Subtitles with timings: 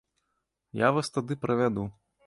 [0.81, 1.89] Я вас тады правяду.